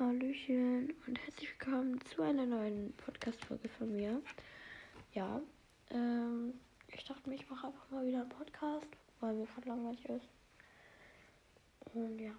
[0.00, 4.22] Hallöchen und herzlich willkommen zu einer neuen Podcast-Folge von mir.
[5.12, 5.42] Ja,
[5.90, 6.54] ähm,
[6.88, 8.86] ich dachte mir, ich mache einfach mal wieder einen Podcast,
[9.20, 10.26] weil mir gerade langweilig ist.
[11.92, 12.32] Und ja.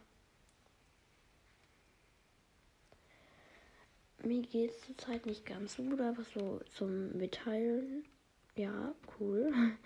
[4.24, 8.06] Mir geht es zurzeit nicht ganz so gut, einfach so zum Mitteilen.
[8.56, 9.54] Ja, cool.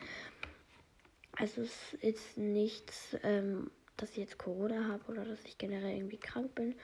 [1.38, 6.16] Also es ist nichts, ähm, dass ich jetzt Corona habe oder dass ich generell irgendwie
[6.16, 6.76] krank bin.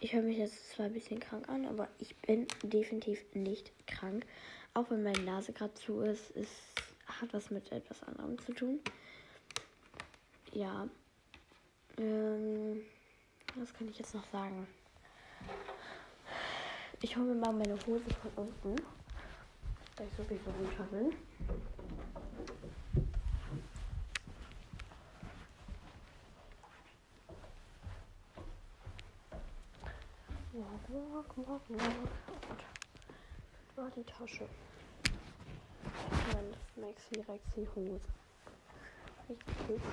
[0.00, 4.24] Ich höre mich jetzt zwar ein bisschen krank an, aber ich bin definitiv nicht krank.
[4.72, 6.48] Auch wenn meine Nase gerade zu ist, es
[7.20, 8.78] hat was mit etwas anderem zu tun.
[10.52, 10.88] Ja.
[11.98, 12.82] Ähm,
[13.56, 14.68] was kann ich jetzt noch sagen?
[17.00, 18.76] Ich hole mir mal meine Hose von unten,
[19.96, 21.27] da ich sowieso runter bin.
[30.58, 32.08] Walk, walk, walk, walk.
[33.76, 33.86] Gott.
[33.86, 34.44] Ah, die Tasche.
[36.32, 38.00] Das Maxi Rexy Hose.
[39.28, 39.84] Richtig hübsch.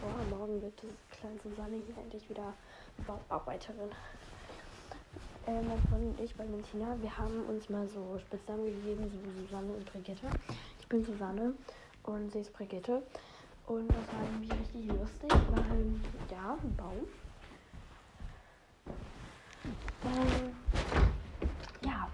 [0.00, 2.54] Boah, morgen wird das kleine Susanne hier endlich wieder
[3.06, 3.90] Bauarbeiterin.
[5.46, 9.74] Äh, mein Freund und ich, Valentina, wir haben uns mal so Spitznamen gegeben, so Susanne
[9.74, 10.26] und Brigitte.
[10.80, 11.52] Ich bin Susanne
[12.04, 13.02] und sie ist Brigitte.
[13.66, 17.06] Und das war irgendwie richtig lustig, weil, ja, ein Baum.
[20.08, 20.54] Ähm,
[21.82, 22.08] ja.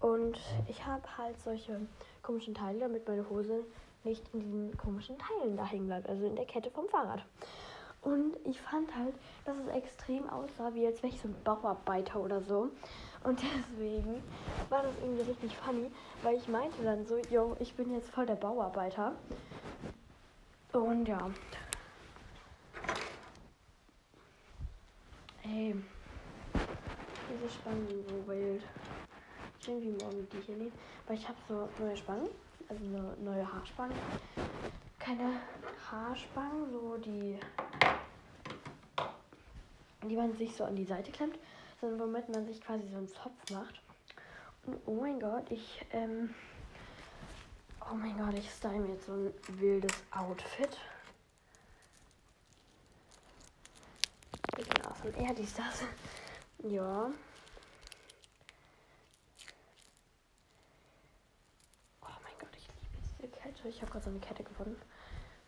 [0.00, 1.80] Und ich habe halt solche
[2.22, 3.64] komischen Teile, damit meine Hose
[4.04, 7.24] nicht in diesen komischen Teilen da hängen bleibt, also in der Kette vom Fahrrad.
[8.02, 12.18] Und ich fand halt, dass es extrem aussah, wie als wäre ich so ein Bauarbeiter
[12.20, 12.70] oder so.
[13.24, 14.22] Und deswegen
[14.70, 15.90] war das irgendwie richtig funny,
[16.22, 19.14] weil ich meinte dann so, yo, ich bin jetzt voll der Bauarbeiter.
[20.72, 21.30] Und ja.
[25.42, 25.74] Ey,
[27.30, 27.86] diese Spangen
[28.26, 28.62] wild.
[29.60, 30.72] Ich irgendwie morgen die hier nehmen,
[31.06, 32.28] weil ich habe so neue Spangen,
[32.68, 33.96] also eine neue Haarspangen.
[34.98, 35.40] Keine
[35.90, 37.38] Haarspangen, so die,
[40.02, 41.38] die man sich so an die Seite klemmt,
[41.80, 43.80] sondern womit man sich quasi so einen Zopf macht.
[44.66, 46.34] Und oh mein Gott, ich, ähm,
[47.90, 50.76] oh mein Gott, ich style mir jetzt so ein wildes Outfit.
[54.56, 55.16] Bisschen awesome.
[55.16, 55.82] Er dies, das.
[56.62, 57.10] Ja.
[62.02, 62.68] Oh mein Gott, ich
[63.18, 63.68] liebe Kette.
[63.68, 64.80] Ich habe gerade so eine Kette gefunden.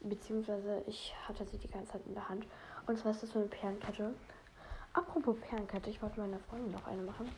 [0.00, 2.46] Beziehungsweise ich hatte sie die ganze Zeit in der Hand.
[2.86, 4.14] Und zwar ist das so eine Perlenkette.
[4.92, 7.30] Apropos Perlenkette, ich wollte meiner Freundin noch eine machen.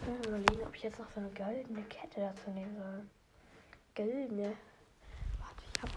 [0.00, 3.06] Ich mir überlegen, ob ich jetzt noch so eine goldene Kette dazu nehmen soll.
[3.94, 4.56] Goldene.
[5.40, 5.90] Warte, ich hab.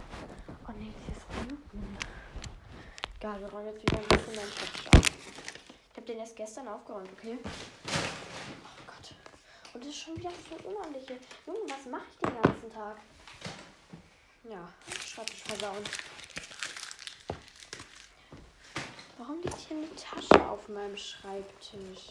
[0.68, 1.98] Oh nee, sie ist unten.
[3.18, 5.18] Egal, wir räumen jetzt wieder ein bisschen meinen Schreibtisch auf.
[5.92, 7.38] Ich habe den erst gestern aufgeräumt, okay?
[7.44, 9.16] Oh Gott.
[9.74, 11.18] Und das ist schon wieder so unordentlich hier.
[11.46, 12.98] Junge, was mache ich den ganzen Tag?
[14.48, 14.72] Ja,
[15.04, 15.84] Schreibtisch versauen.
[19.18, 22.10] Warum liegt hier eine Tasche auf meinem Schreibtisch?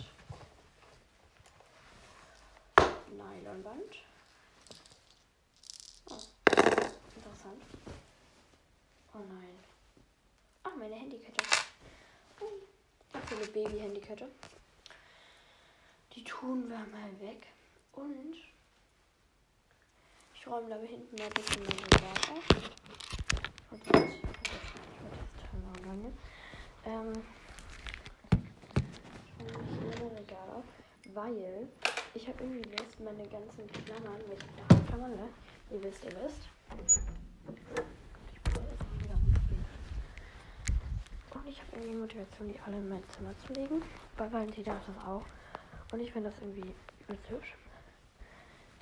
[3.11, 3.95] Nylonband.
[6.11, 6.19] Oh,
[7.15, 7.63] interessant.
[9.15, 9.59] Oh nein.
[10.65, 11.45] Ach, meine Handykette.
[12.41, 12.47] Oh,
[13.11, 14.29] ich habe eine Baby-Handykette.
[16.15, 17.47] Die tun wir mal weg.
[17.93, 18.35] Und
[20.45, 22.45] ich räume da hinten mal ein bisschen mein Regal auf.
[23.71, 26.13] Und jetzt, ich das lange.
[26.85, 27.13] Ähm,
[29.41, 30.65] ich räume mein Regal auf,
[31.15, 31.69] weil
[32.13, 35.29] ich habe irgendwie Lust, meine ganzen Klammern mit Klammern, ne?
[35.71, 36.51] Ihr wisst, ihr wisst.
[41.33, 43.83] Und ich habe irgendwie Motivation, die alle in mein Zimmer zu legen.
[44.19, 45.25] Bei Valentina ist das auch.
[45.91, 47.55] Und ich finde das irgendwie übelst hübsch.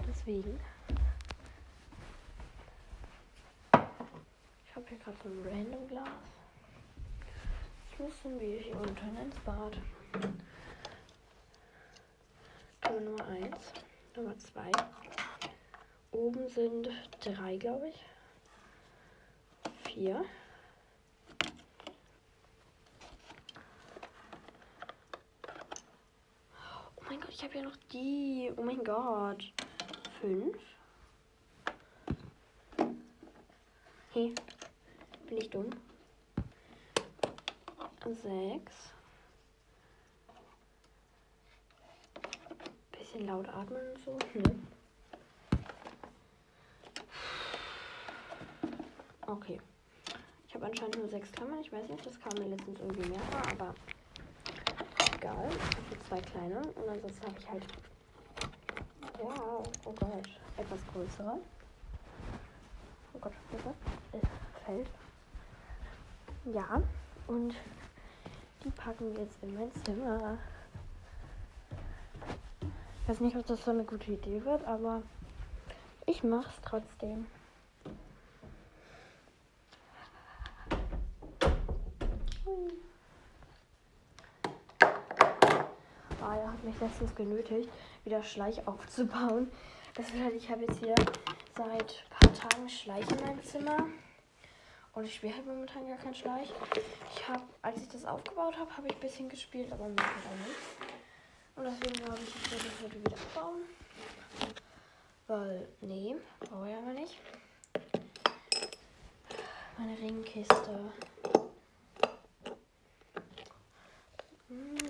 [0.08, 0.58] Deswegen.
[4.72, 6.08] Ich habe hier gerade so ein random Glas.
[7.90, 9.76] Ich müssen wir hier unten ins Bad.
[12.80, 13.54] Tür Nummer 1,
[14.16, 14.70] Nummer 2.
[16.12, 16.88] Oben sind
[17.20, 18.02] drei, glaube ich.
[19.84, 20.24] Vier.
[26.96, 28.50] Oh mein Gott, ich habe ja noch die.
[28.56, 29.52] Oh mein Gott.
[30.22, 30.56] Fünf.
[34.14, 34.34] Hey,
[35.32, 35.70] bin ich dumm?
[38.04, 38.92] Sechs.
[42.90, 44.18] Bisschen laut atmen und so.
[44.34, 44.54] Ne?
[49.26, 49.58] Okay.
[50.48, 51.60] Ich habe anscheinend nur sechs Klammern.
[51.60, 53.74] Ich weiß nicht, das kam mir letztens irgendwie mehr vor, aber
[55.16, 55.48] egal.
[55.48, 57.64] Ich habe zwei kleine und ansonsten habe ich halt.
[59.18, 61.38] Ja, oh Gott, etwas größere.
[63.14, 63.74] Oh Gott, bitte.
[64.12, 64.20] Es
[64.66, 64.88] fällt.
[66.44, 66.82] Ja,
[67.28, 67.54] und
[68.64, 70.38] die packen wir jetzt in mein Zimmer.
[73.02, 75.02] Ich weiß nicht, ob das so eine gute Idee wird, aber
[76.04, 77.28] ich mach's trotzdem.
[86.20, 87.68] Ah, er hat mich letztens genötigt,
[88.04, 89.48] wieder Schleich aufzubauen.
[89.94, 90.94] Das bedeutet, ich habe jetzt hier
[91.56, 93.86] seit ein paar Tagen Schleich in meinem Zimmer.
[94.94, 96.52] Und ich spiele halt momentan gar keinen Schleich.
[97.14, 100.58] Ich habe, als ich das aufgebaut habe, habe ich ein bisschen gespielt, aber mehr nicht.
[101.56, 103.62] Und deswegen habe ich, ich werde das heute wieder abbauen.
[105.26, 107.18] Weil, nee, brauche ich aber nicht.
[109.78, 110.92] Meine Ringkiste.
[114.48, 114.82] Hm.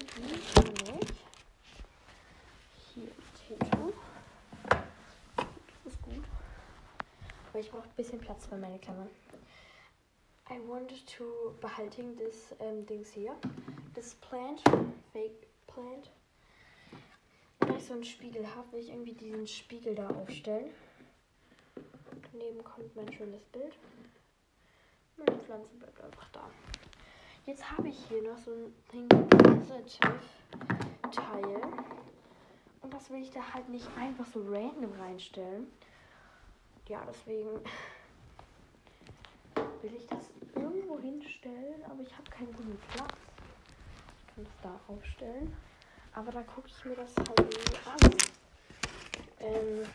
[7.53, 9.11] Aber ich brauche ein bisschen Platz für meine Klammern.
[10.53, 13.35] I wanted to behalten this ähm, Dings hier.
[13.95, 14.63] Das Plant,
[15.11, 16.11] Fake Plant.
[17.61, 20.71] Wenn ich so einen Spiegel habe, will ich irgendwie diesen Spiegel da aufstellen.
[22.33, 23.73] Daneben kommt mein schönes Bild.
[25.17, 26.51] Meine Pflanze bleibt einfach da.
[27.47, 30.21] Jetzt habe ich hier noch so ein Think Positive
[31.11, 31.63] Teil.
[32.83, 35.69] Und das will ich da halt nicht einfach so random reinstellen.
[36.89, 37.49] Ja, deswegen
[39.83, 40.31] will ich das
[40.63, 43.13] irgendwo hinstellen, aber ich habe keinen guten Platz.
[44.19, 45.53] Ich kann das da aufstellen.
[46.15, 47.39] Aber da gucke ich mir das halt
[47.87, 48.21] an.
[49.41, 49.89] Ähm,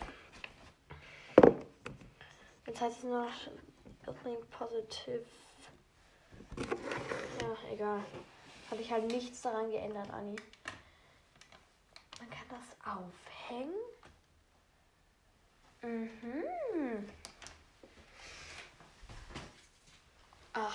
[2.66, 3.32] jetzt heißt es noch
[4.24, 5.26] Think Positive.
[7.40, 8.04] Ja, egal.
[8.72, 10.36] Habe ich halt nichts daran geändert, Anni.
[12.20, 13.74] Man kann das aufhängen.
[15.84, 16.44] Mhm.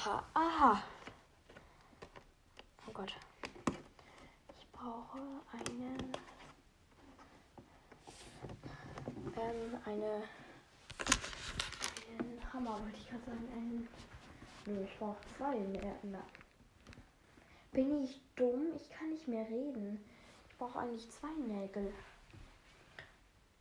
[0.04, 0.82] Aha, aha.
[2.88, 3.12] Oh Gott.
[4.58, 5.18] Ich brauche
[5.52, 6.12] einen.
[9.36, 10.22] Ähm, eine.
[12.18, 13.48] Einen Hammer, wollte ich gerade sagen.
[13.52, 13.88] Einen.
[14.66, 15.94] Nö, ich brauche zwei mehr.
[16.02, 16.24] Na.
[17.70, 18.74] Bin ich dumm?
[18.74, 20.04] Ich kann nicht mehr reden.
[20.50, 21.94] Ich brauche eigentlich zwei Nägel.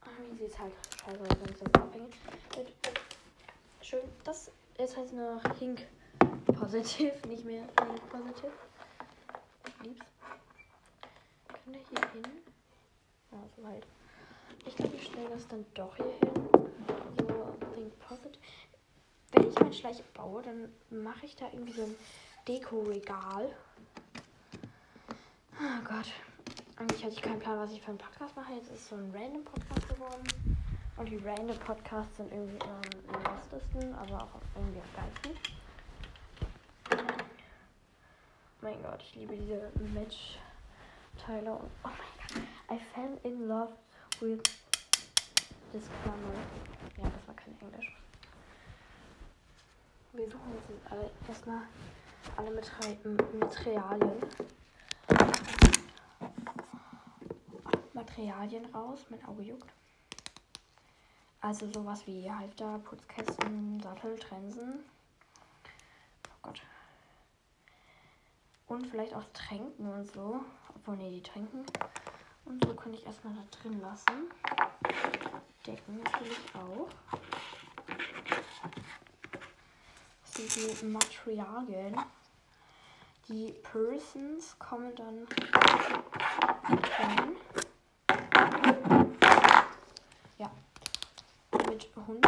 [0.01, 0.73] Ah, wie sieht halt
[1.05, 2.09] scheiße wenn ich das abhänge.
[3.83, 4.09] Schön.
[4.23, 4.49] Das
[4.79, 5.85] ist halt noch Hink
[6.61, 8.51] Positiv, nicht mehr Hink Positiv.
[9.81, 10.05] Lieb's.
[11.47, 12.37] Kann der hier hin?
[13.31, 13.87] Ja, so weit.
[14.67, 16.49] Ich glaube, ich stelle das dann doch hier hin.
[17.17, 18.37] So, Think Positive.
[19.31, 20.71] Wenn ich mein Schleich baue, dann
[21.03, 21.95] mache ich da irgendwie so ein
[22.47, 23.49] Deko-Regal.
[25.59, 26.13] Oh Gott.
[26.75, 28.53] Eigentlich hatte ich keinen Plan, was ich für einen Podcast mache.
[28.53, 30.27] Jetzt ist so ein random Podcast geworden.
[30.97, 35.60] Und die random Podcasts sind irgendwie ähm, am lustesten, aber auch irgendwie am geilsten.
[38.63, 41.51] Mein Gott, ich liebe diese Match-Teile.
[41.51, 41.93] Oh mein
[42.27, 43.73] Gott, I fell in love
[44.19, 44.43] with
[45.71, 46.33] this Klammer.
[46.97, 47.97] Ja, das war kein Englisch.
[50.13, 51.61] Wir suchen jetzt alle erstmal
[52.37, 52.51] alle
[53.39, 54.21] Materialien.
[57.93, 59.07] Materialien raus.
[59.09, 59.73] Mein Auge juckt.
[61.39, 64.85] Also sowas wie Halfter, Putzkästen, Sattel, Trensen.
[66.27, 66.61] Oh Gott.
[68.71, 70.39] Und vielleicht auch Tränken und so.
[70.73, 71.65] Obwohl, nee, die Tränken.
[72.45, 74.31] Und so kann ich erstmal da drin lassen.
[75.67, 76.87] Decken natürlich auch.
[80.23, 81.99] Das sind die Materialien.
[83.27, 85.27] Die Persons kommen dann
[86.97, 87.35] rein.
[90.37, 90.49] Ja.
[91.67, 92.25] Mit Hund.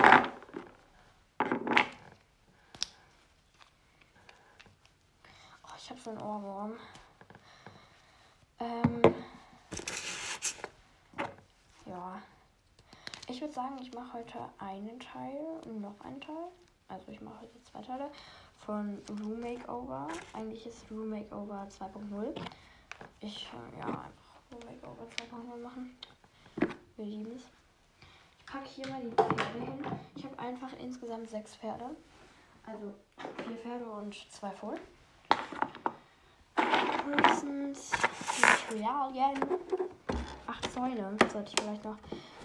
[6.03, 6.73] So einen Ohrwurm.
[8.59, 9.01] Ähm.
[11.85, 12.21] Ja.
[13.29, 16.49] Ich würde sagen, ich mache heute einen Teil und noch einen Teil.
[16.89, 18.11] Also ich mache heute zwei Teile
[18.65, 20.09] von Room Makeover.
[20.33, 22.35] Eigentlich ist Room Makeover 2.0.
[23.21, 25.07] Ich, äh, ja, einfach Room Makeover
[25.55, 25.97] 2.0 machen.
[26.97, 27.43] Wir lieben es.
[28.39, 29.85] Ich packe hier mal die Pferde hin.
[30.15, 31.95] Ich habe einfach insgesamt sechs Pferde.
[32.65, 32.93] Also
[33.45, 34.81] vier Pferde und zwei Fohlen.
[37.17, 37.91] Persons,
[38.41, 39.39] Materialien.
[40.47, 41.97] Acht Zäune sollte ich vielleicht noch.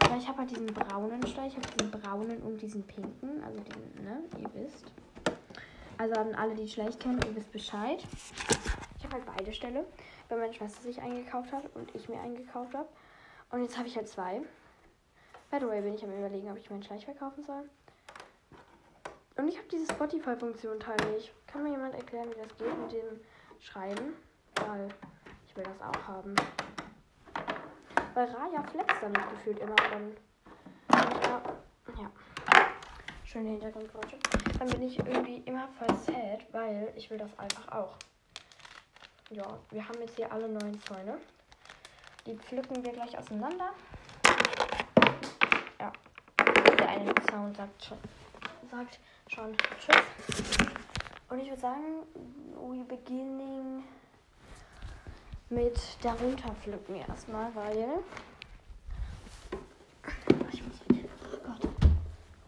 [0.09, 1.49] Weil ich habe halt diesen braunen Stall.
[1.49, 3.43] Ich habe diesen braunen und diesen pinken.
[3.45, 4.23] Also diesen, ne?
[4.39, 4.93] Ihr wisst.
[5.99, 8.03] Also an alle, die Schleich kennen, ihr wisst Bescheid.
[8.99, 9.85] Ich habe halt beide Ställe.
[10.29, 12.89] weil meine Schwester sich eingekauft hat und ich mir eingekauft habe.
[13.51, 14.43] Und jetzt habe ich halt zwei.
[15.51, 17.69] By the way, bin ich am überlegen, ob ich meinen Schleich verkaufen soll.
[19.37, 21.33] Und ich habe diese Spotify-Funktion Teil nicht.
[21.47, 23.21] Kann mir jemand erklären, wie das geht mit dem
[23.61, 24.15] Schreiben?
[24.67, 24.89] Weil
[25.47, 26.35] ich will das auch haben.
[28.15, 30.17] Weil Raya flext damit gefühlt immer von.
[31.99, 32.11] Ja.
[33.25, 34.19] Schöne Hintergrundgeräusche.
[34.59, 37.97] Dann bin ich irgendwie immer voll sad, weil ich will das einfach auch.
[39.31, 41.19] Ja, wir haben jetzt hier alle neuen Zäune.
[42.27, 43.71] Die pflücken wir gleich auseinander.
[45.79, 45.93] Ja.
[46.79, 47.99] Der eine Sound sagt schon,
[48.71, 48.99] sagt
[49.29, 50.03] schon Tschüss.
[51.29, 52.03] Und ich würde sagen,
[52.55, 53.85] we beginning
[55.51, 57.89] mit darunter pflücken erstmal, weil.
[60.53, 61.91] Ich muss oh Gott.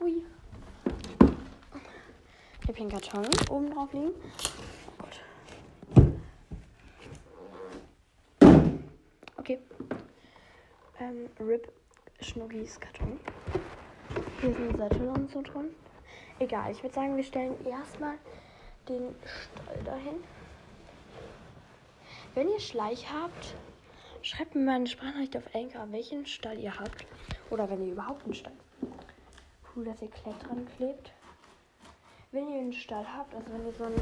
[0.01, 0.23] Ui.
[2.63, 4.13] Ich habe hier einen Karton oben drauf liegen.
[9.37, 9.59] Okay.
[11.01, 11.73] Ähm, Rip
[12.21, 13.19] Schnuggis Karton.
[14.41, 15.75] Hier sind Sättel und so drin.
[16.39, 18.17] Egal, ich würde sagen, wir stellen erstmal
[18.89, 20.23] den Stall dahin.
[22.35, 23.55] Wenn ihr Schleich habt,
[24.23, 27.05] schreibt mir mal eine Sprachnachricht auf Anchor, welchen Stall ihr habt.
[27.51, 28.53] Oder wenn ihr überhaupt einen Stall.
[29.75, 31.13] Cool, dass ihr Klett dran klebt.
[32.31, 34.01] Wenn ihr einen Stall habt, also wenn ihr so einen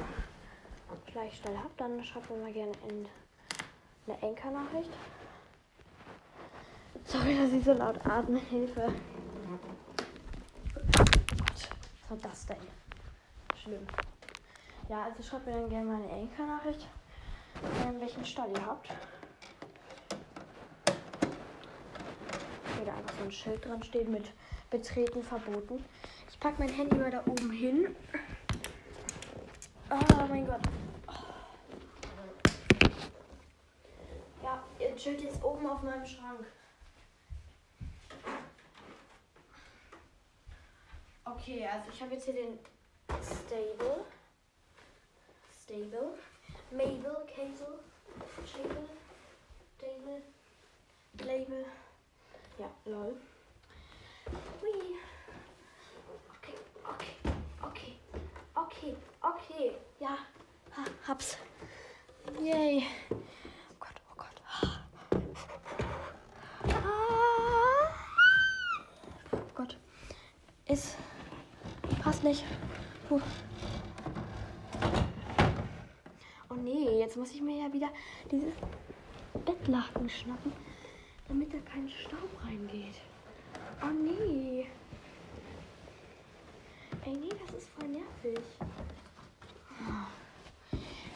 [1.11, 3.07] Schleichstall habt, dann schreibt mir mal gerne in
[4.07, 4.91] eine Anchor-Nachricht.
[7.05, 8.39] Sorry, dass ich so laut atme.
[8.39, 8.93] Hilfe.
[10.75, 11.09] Gott,
[11.47, 12.57] was war das denn?
[13.57, 13.87] Schlimm.
[14.91, 16.87] Ja, also schreibt mir dann gerne mal eine Anchor-Nachricht,
[17.87, 18.89] ähm, welchen Stall ihr habt.
[22.79, 24.33] Wo da einfach so ein Schild dran steht mit
[24.71, 25.85] Betreten verboten.
[26.31, 27.97] Ich packe mein Handy mal da oben hin.
[29.91, 30.61] Oh mein Gott.
[34.43, 36.47] Ja, ihr chillt jetzt oben auf meinem Schrank.
[41.25, 42.59] Okay, also ich habe jetzt hier den
[43.23, 44.05] Stable.
[45.63, 46.15] Stable.
[46.71, 47.81] Mabel, Casel,
[48.45, 48.89] Stable,
[49.77, 50.23] Stable,
[51.25, 51.65] Label.
[52.59, 53.17] Ja, lol.
[54.61, 54.97] Hui.
[56.37, 57.15] Okay, okay,
[57.63, 57.97] okay,
[58.55, 59.77] okay, okay.
[59.99, 60.19] Ja,
[60.77, 61.39] ha, hab's.
[62.43, 62.85] Yay.
[63.11, 63.17] Oh
[63.81, 64.43] Gott, oh Gott.
[64.47, 64.85] Ah.
[69.33, 69.77] Oh Gott.
[70.67, 70.97] Ist.
[72.03, 72.45] Passt nicht.
[73.09, 73.23] Puh.
[76.63, 77.89] Nee, jetzt muss ich mir ja wieder
[78.31, 78.55] dieses
[79.45, 80.53] Bettlaken schnappen,
[81.29, 82.95] damit da kein Staub reingeht.
[83.83, 84.67] Oh nee.
[87.05, 88.45] Ey, nee, das ist voll nervig.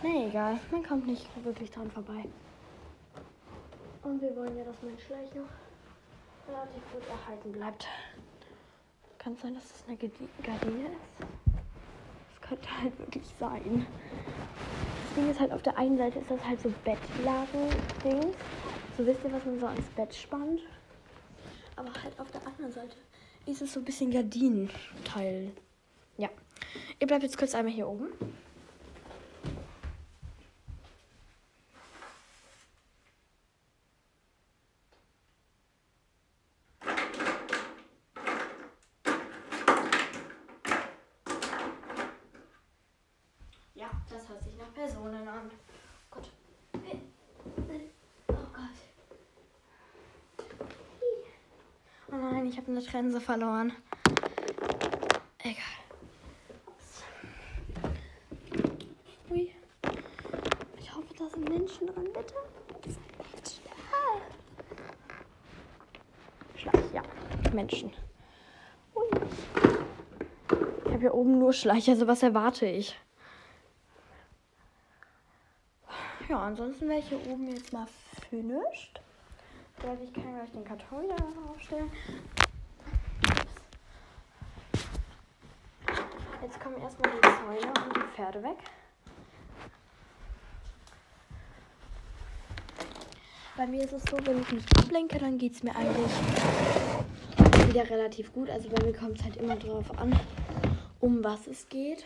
[0.02, 2.24] Na egal, man kommt nicht wirklich dran vorbei.
[4.02, 5.48] Und wir wollen ja, dass mein Schleich noch
[6.48, 7.86] relativ gut erhalten bleibt.
[9.18, 11.28] Kann sein, dass das eine Gardine ist.
[12.30, 13.86] Das könnte halt wirklich sein.
[15.12, 18.34] Das Ding ist halt, auf der einen Seite ist das halt so Bettlaken-Dings.
[18.96, 20.60] So wisst ihr, was man so ans Bett spannt.
[21.76, 22.96] Aber halt auf der anderen Seite
[23.44, 25.52] ist es so ein bisschen Gardinenteil.
[26.16, 26.30] Ja.
[26.98, 28.06] Ihr bleibt jetzt kurz einmal hier oben.
[43.74, 45.50] Ja, das hört sich nach Personen an.
[46.08, 46.30] Gott.
[48.28, 48.78] Oh Gott.
[52.12, 52.16] Oh
[52.82, 53.72] Trense verloren.
[55.38, 55.56] Egal.
[59.30, 59.54] Ui.
[60.78, 62.34] Ich hoffe, da sind Menschen dran, bitte.
[66.56, 67.02] Schleich, ja.
[67.52, 67.92] Menschen.
[68.94, 69.08] Ui.
[70.84, 72.96] Ich habe hier oben nur Schleich, also was erwarte ich?
[76.28, 77.86] Ja, ansonsten wäre ich hier oben jetzt mal
[78.30, 79.00] finished.
[80.04, 81.04] Ich kann gleich den Karton
[81.50, 81.90] aufstellen.
[86.42, 88.58] Jetzt kommen erstmal die Zäune und die Pferde weg.
[93.56, 96.10] Bei mir ist es so, wenn ich mich ablenke, dann geht es mir eigentlich
[97.68, 98.50] wieder relativ gut.
[98.50, 100.18] Also bei mir kommt es halt immer drauf an,
[101.00, 102.04] um was es geht.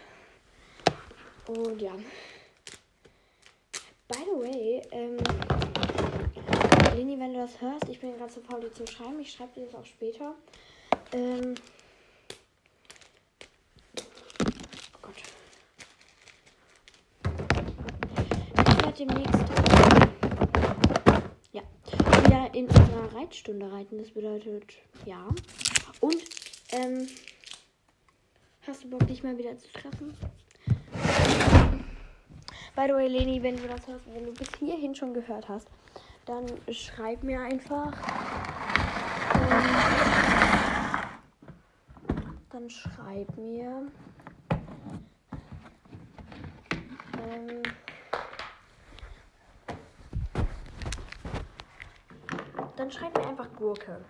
[1.47, 1.93] Und ja.
[4.09, 5.17] By the way, ähm,
[6.95, 9.21] Leni, wenn du das hörst, ich bin gerade zu faul, dir zu schreiben.
[9.21, 10.35] Ich schreibe dir das auch später.
[11.13, 11.55] Ähm,
[14.95, 15.15] oh Gott.
[18.99, 19.45] Ich werde demnächst
[22.79, 23.99] einer Reitstunde reiten.
[23.99, 24.73] Das bedeutet,
[25.05, 25.29] ja.
[26.01, 26.17] Und,
[26.71, 27.07] ähm,
[28.67, 30.17] hast du Bock, dich mal wieder zu treffen?
[32.75, 35.69] By the way, Leni, wenn du das hörst, wenn du bis hierhin schon gehört hast,
[36.25, 37.93] dann schreib mir einfach.
[39.51, 39.77] Ähm,
[42.49, 43.93] dann schreib mir.
[47.29, 47.63] Ähm,
[52.77, 54.05] dann schreib mir einfach Gurke.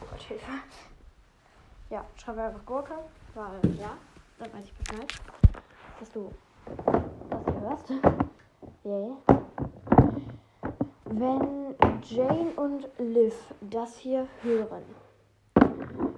[0.00, 0.50] Gott, Hilfe.
[1.90, 2.94] Ja, schreib mir einfach Gurke,
[3.34, 3.96] weil, ja,
[4.38, 5.06] dann weiß ich Bescheid,
[6.00, 6.30] dass du
[7.30, 7.90] das hier hörst.
[8.84, 9.12] Yay.
[11.04, 14.82] Wenn Jane und Liv das hier hören,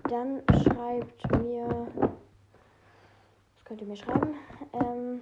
[0.08, 1.68] dann schreibt mir,
[3.54, 4.34] was könnt ihr mir schreiben?
[4.72, 5.20] Ähm,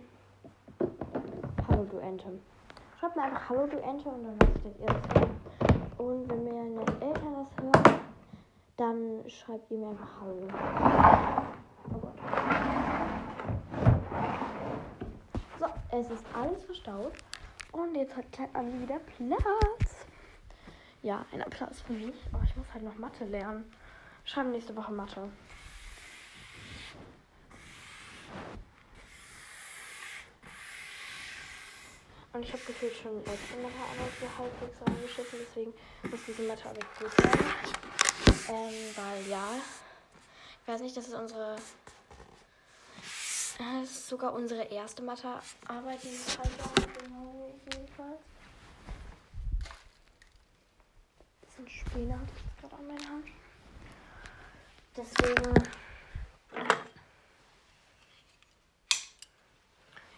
[1.69, 2.39] Hallo du Ente.
[3.07, 4.97] Schreibt mir einfach Hallo du Ente und dann lasst ihr das.
[5.97, 8.01] Und wenn meine Eltern das hören,
[8.77, 10.49] dann schreibt ihr mir einfach Hallo.
[11.95, 12.19] Oh Gott.
[15.61, 17.13] So, es ist alles verstaut.
[17.71, 20.07] Und jetzt hat Klein Andi wieder Platz.
[21.03, 22.17] Ja, ein Applaus für mich.
[22.33, 23.71] Aber ich muss halt noch Mathe lernen.
[24.25, 25.29] Schreiben nächste Woche Mathe.
[32.37, 35.73] Und ich habe gefühlt schon letzte Mathearbeit so halbwegs angeschissen, deswegen
[36.11, 37.39] muss diese Mathearbeit gut sein.
[38.51, 39.49] Ähm, weil ja,
[40.61, 41.57] ich weiß nicht, das ist unsere.
[43.57, 48.21] Das ist sogar unsere erste Mathearbeit dieses Halbjahr, genau jedenfalls.
[51.41, 53.29] Bisschen Späne hatte ich gerade an meiner Hand.
[54.95, 55.55] Deswegen.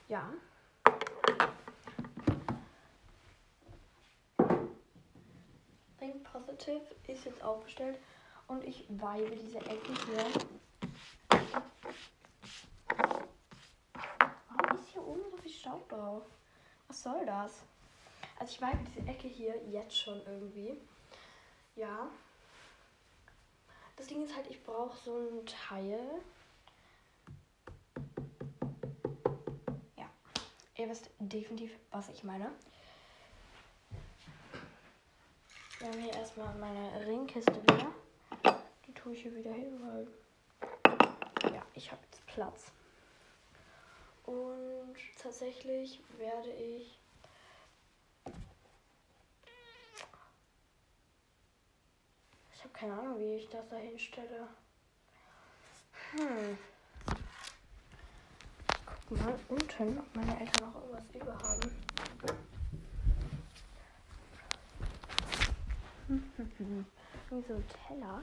[0.08, 0.32] Ja.
[6.08, 7.98] Think Positive ist jetzt aufgestellt
[8.46, 10.24] und ich weibe diese Ecke hier.
[14.48, 16.22] Warum ist hier oben so viel Staub drauf?
[16.86, 17.62] Was soll das?
[18.38, 20.78] Also ich weibe diese Ecke hier jetzt schon irgendwie.
[21.76, 22.08] Ja.
[23.96, 26.00] Das Ding ist halt, ich brauche so ein Teil.
[29.98, 30.08] Ja.
[30.76, 32.50] Ihr wisst definitiv, was ich meine.
[35.78, 37.92] Wir haben hier erstmal meine Ringkiste wieder.
[38.84, 40.08] Die tue ich hier wieder hin, weil
[41.52, 42.72] ja, ich habe jetzt Platz.
[44.26, 46.98] Und tatsächlich werde ich
[52.52, 54.48] Ich habe keine Ahnung, wie ich das da hinstelle.
[56.10, 56.58] Hm.
[58.66, 62.47] Ich guck mal unten, ob meine Eltern noch irgendwas über haben.
[66.08, 68.22] Wie so Teller.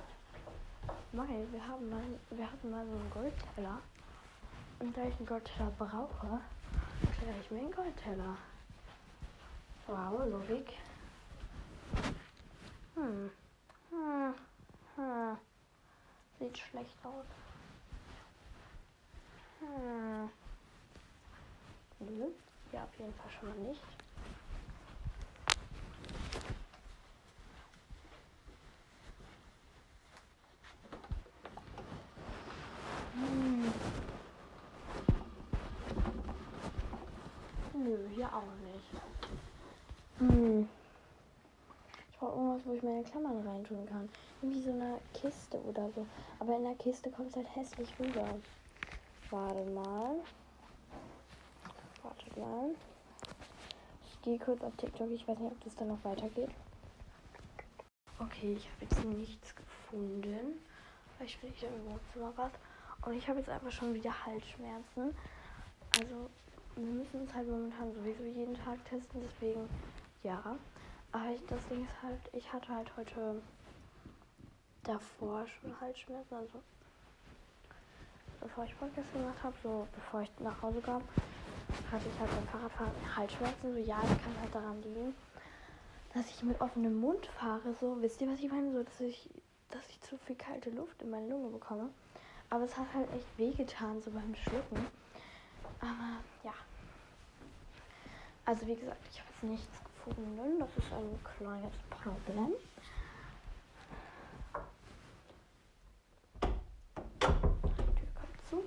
[1.11, 3.79] Weil wir haben mal, wir hatten mal so einen Goldteller.
[4.79, 6.41] Und da ich einen Goldteller brauche,
[7.15, 8.37] stelle ich mir einen Goldteller.
[9.87, 10.73] Wow, Logik.
[12.95, 13.29] Hm.
[13.91, 14.33] Hm.
[14.95, 15.37] Hm.
[16.39, 17.25] Sieht schlecht aus.
[19.59, 20.29] Hm.
[21.99, 22.27] Nö.
[22.71, 23.81] Ja, auf jeden Fall schon mal nicht.
[33.13, 33.73] Hm.
[37.73, 39.01] Nö, hier auch nicht.
[40.19, 40.67] Hm.
[42.11, 43.03] Ich brauche irgendwas, wo ich meine
[43.65, 44.09] Reintun kann.
[44.41, 46.05] Irgendwie so eine Kiste oder so.
[46.39, 48.27] Aber in der Kiste kommt es halt hässlich rüber.
[49.29, 50.15] Warte mal.
[52.03, 52.75] Wartet mal.
[54.05, 55.09] Ich gehe kurz auf TikTok.
[55.11, 56.49] Ich weiß nicht, ob das dann noch weitergeht.
[58.19, 60.59] Okay, ich habe jetzt nichts gefunden.
[61.17, 62.51] Vielleicht finde ich da im Wohnzimmer was.
[63.05, 65.15] Und ich habe jetzt einfach schon wieder Halsschmerzen.
[65.97, 66.29] Also,
[66.75, 69.21] wir müssen uns halt momentan sowieso jeden Tag testen.
[69.21, 69.69] Deswegen,
[70.23, 70.57] ja.
[71.11, 73.41] Aber ich, das Ding ist halt, ich hatte halt heute
[74.85, 76.35] davor schon Halsschmerzen.
[76.35, 76.61] Also,
[78.39, 81.01] bevor ich Podcast gemacht habe, so bevor ich nach Hause kam,
[81.91, 83.73] hatte ich halt beim Fahrradfahren Halsschmerzen.
[83.73, 85.15] So, ja, das kann halt daran liegen,
[86.13, 87.73] dass ich mit offenem Mund fahre.
[87.79, 88.71] So, wisst ihr, was ich meine?
[88.71, 89.29] So, dass ich,
[89.71, 91.89] dass ich zu viel kalte Luft in meine Lunge bekomme.
[92.49, 94.85] Aber es hat halt echt wehgetan, so beim Schlucken.
[95.81, 96.53] Aber ja.
[98.45, 100.59] Also wie gesagt, ich habe jetzt nichts gefunden.
[100.59, 102.53] Das ist ein kleines Problem.
[107.21, 107.27] Die
[107.95, 108.63] Tür kommt zu.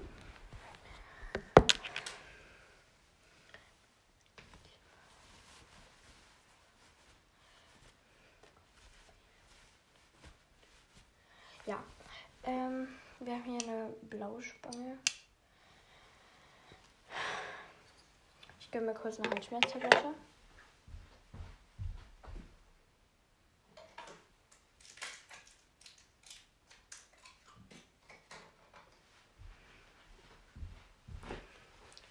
[11.67, 11.79] Ja.
[12.49, 12.89] Ähm,
[13.21, 14.97] wir haben hier eine blaue Spange.
[18.59, 20.15] Ich gebe mir kurz eine Halsschmerztablette.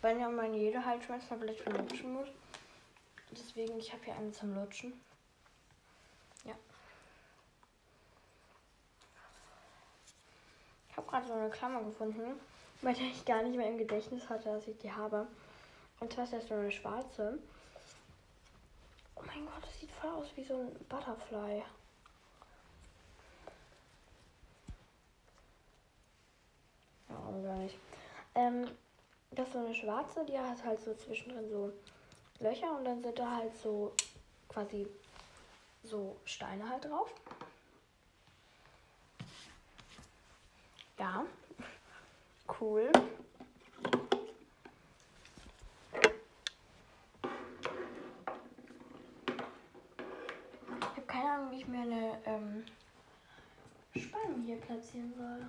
[0.01, 2.27] Weil ja man jede Halsschmerztablette lutschen muss.
[3.31, 4.93] Deswegen, ich habe hier eine zum Lutschen.
[6.43, 6.55] Ja.
[10.89, 12.39] Ich habe gerade so eine Klammer gefunden,
[12.81, 15.27] weil ich gar nicht mehr im Gedächtnis hatte, dass ich die habe.
[15.99, 17.39] Und zwar ist das so eine schwarze.
[19.15, 21.63] Oh mein Gott, das sieht voll aus wie so ein Butterfly.
[27.09, 27.77] Ja, gar nicht.
[28.35, 28.67] Ähm,
[29.31, 31.73] das ist so eine schwarze, die hat halt so zwischendrin so
[32.39, 33.91] Löcher und dann sind da halt so
[34.47, 34.85] quasi
[35.83, 37.11] so Steine halt drauf.
[40.99, 41.23] Ja,
[42.59, 42.91] cool.
[50.79, 52.65] Ich habe keine Ahnung, wie ich mir eine ähm,
[53.95, 55.45] Spanne hier platzieren soll.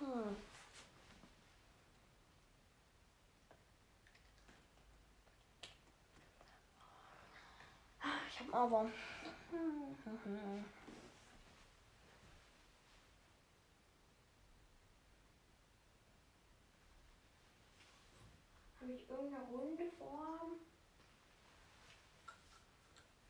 [0.00, 0.36] Hm.
[8.28, 8.90] Ich habe aber.
[18.80, 20.52] Habe ich irgendeine runde Form?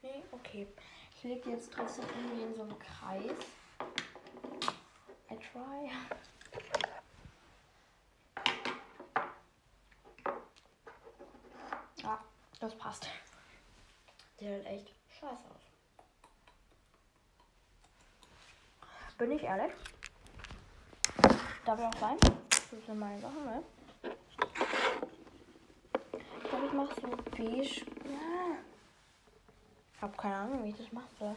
[0.02, 0.66] Nee, okay.
[1.16, 3.32] Ich lege jetzt trotzdem irgendwie in so einen Kreis.
[5.30, 5.90] I try.
[12.02, 12.24] Ja,
[12.60, 13.08] das passt.
[14.40, 15.62] Der sieht echt scheiße aus.
[19.18, 19.72] Bin ich ehrlich?
[21.64, 22.16] Darf ich auch sein?
[22.50, 23.62] Das sind meine Sachen, ne?
[26.12, 27.86] Ich glaube, ich mache so beige.
[28.04, 28.58] Ja.
[29.94, 31.36] Ich habe keine Ahnung, wie ich das machen soll.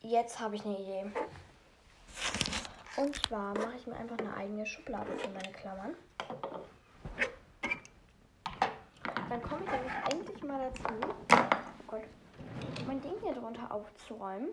[0.00, 1.12] Jetzt habe ich eine Idee.
[2.96, 5.96] Und zwar mache ich mir einfach eine eigene Schublade für meine Klammern.
[9.34, 10.94] Dann komme ich nämlich endlich mal dazu,
[11.32, 12.02] oh Gott,
[12.86, 14.50] mein Ding hier drunter aufzuräumen.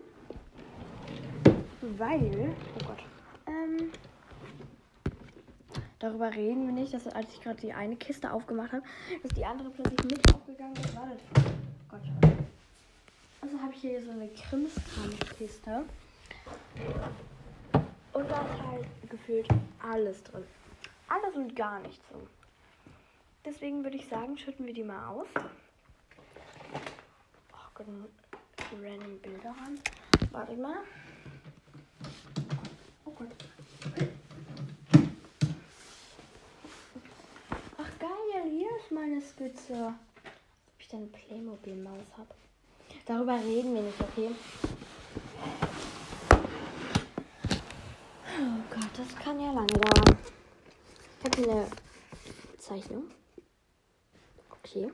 [1.98, 3.04] Weil, oh Gott,
[3.46, 3.92] ähm,
[6.00, 8.82] darüber reden wir nicht, dass als ich gerade die eine Kiste aufgemacht habe,
[9.22, 10.96] dass die andere plötzlich mit aufgegangen ist.
[10.96, 11.20] Wartet.
[11.36, 11.42] Oh
[11.90, 12.32] Gott.
[13.40, 15.84] Also habe ich hier so eine Krimskram-Kiste.
[18.14, 19.46] Und da ist halt gefühlt
[19.80, 20.42] alles drin.
[21.08, 22.18] Alles und gar nichts so.
[23.44, 25.26] Deswegen würde ich sagen, schütten wir die mal aus.
[27.52, 27.86] Oh Gott,
[28.80, 29.80] random Bilder ran.
[30.30, 30.76] Warte mal.
[33.04, 33.28] Oh Gott.
[37.78, 39.94] Ach geil, hier ist meine Skizze.
[40.24, 42.34] Ob ich denn eine Playmobil-Maus habe.
[43.06, 44.30] Darüber reden wir nicht, okay?
[48.38, 50.16] Oh Gott, das kann ja lange dauern.
[51.18, 51.66] Ich habe eine
[52.58, 53.10] Zeichnung.
[54.64, 54.90] Okay.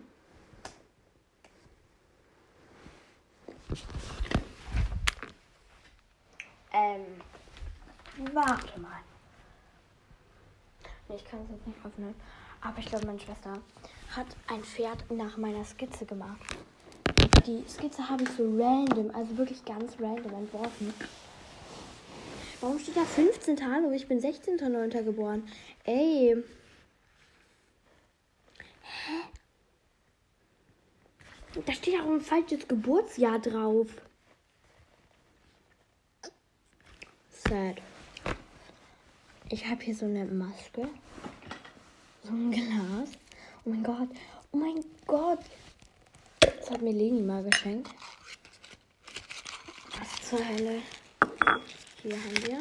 [6.72, 7.04] Ähm,
[8.32, 9.00] warte mal.
[11.08, 12.14] Nee, ich kann es jetzt nicht öffnen.
[12.60, 13.60] Aber ich glaube, meine Schwester
[14.10, 16.40] hat ein Pferd nach meiner Skizze gemacht.
[17.46, 20.92] Die Skizze habe ich so random, also wirklich ganz random entworfen.
[22.60, 23.72] Warum steht da 15.
[23.72, 23.92] Hallo?
[23.92, 25.04] Ich bin 16.09.
[25.04, 25.48] geboren.
[25.84, 26.42] Ey.
[28.82, 29.27] Hä?
[31.54, 33.88] Da steht auch ein falsches Geburtsjahr drauf.
[37.30, 37.80] Sad.
[39.50, 40.88] Ich habe hier so eine Maske.
[42.22, 43.10] So ein Glas.
[43.64, 44.08] Oh mein Gott.
[44.52, 45.40] Oh mein Gott.
[46.40, 47.90] Das hat mir Leni mal geschenkt.
[49.98, 50.82] Was zur Hölle?
[52.02, 52.60] Hier haben wir.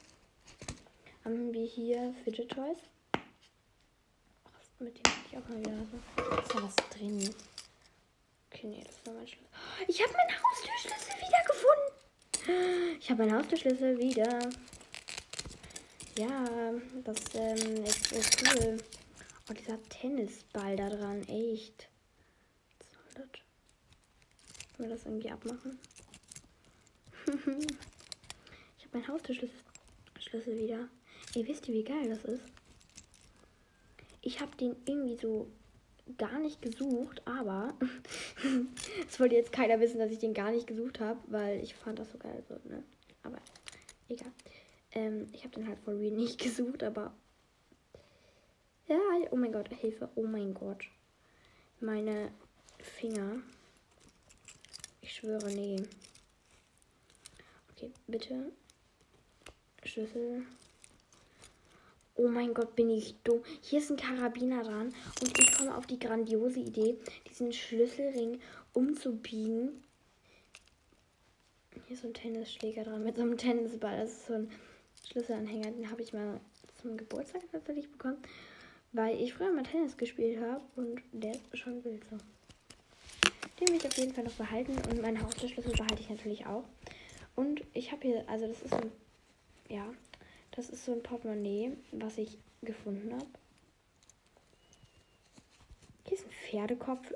[1.24, 2.78] Haben wir hier Fidget Toys.
[4.81, 5.73] Mit dem ich auch mal wieder.
[6.43, 7.35] Ist da was drin?
[8.51, 9.49] Okay, nee, das war mein Schlüssel.
[9.88, 12.99] Ich habe meinen Haustürschlüssel wieder gefunden.
[13.01, 14.51] Ich habe meinen Haustürschlüssel wieder.
[16.17, 16.73] Ja,
[17.05, 18.79] das ähm, ist so cool.
[19.51, 21.88] Oh, dieser Tennisball da dran, echt.
[22.79, 23.41] Was soll das?
[24.77, 25.79] Können wir das irgendwie abmachen?
[27.27, 29.59] ich habe meinen Haustürschlüssel
[30.21, 30.88] Schlüssel wieder.
[31.35, 32.43] Ey, wisst ihr, wie geil das ist?
[34.20, 35.48] Ich habe den irgendwie so
[36.16, 37.74] gar nicht gesucht, aber
[39.09, 41.98] es wollte jetzt keiner wissen, dass ich den gar nicht gesucht habe, weil ich fand
[41.98, 42.42] das so geil.
[42.48, 42.83] So, ne?
[43.22, 43.38] Aber
[44.09, 44.33] egal.
[44.92, 47.12] Ähm, ich habe den halt for real nicht gesucht, aber
[48.87, 48.98] ja,
[49.31, 50.85] oh mein Gott, Hilfe, oh mein Gott.
[51.81, 52.33] Meine
[52.78, 53.42] Finger.
[55.02, 55.83] Ich schwöre, nee.
[57.72, 58.50] Okay, bitte.
[59.85, 60.46] Schlüssel.
[62.20, 63.44] Oh mein Gott, bin ich dumm.
[63.62, 66.96] Hier ist ein Karabiner dran und ich komme auf die grandiose Idee,
[67.31, 68.40] diesen Schlüsselring
[68.72, 69.85] umzubiegen.
[71.87, 73.98] Hier ist so ein Tennisschläger dran mit so einem Tennisball.
[73.98, 74.50] Das ist so ein
[75.09, 75.70] Schlüsselanhänger.
[75.70, 76.40] Den habe ich mal
[76.83, 78.18] zum Geburtstag tatsächlich bekommen,
[78.90, 82.16] weil ich früher mal Tennis gespielt habe und der ist schon wild so.
[83.61, 86.64] Den will ich auf jeden Fall noch behalten und meinen Haustürschlüssel behalte ich natürlich auch.
[87.37, 88.90] Und ich habe hier, also das ist so ein,
[89.68, 89.87] ja,
[90.59, 93.29] das ist so ein Portemonnaie, was ich gefunden habe.
[96.05, 97.12] Hier ist ein Pferdekopf.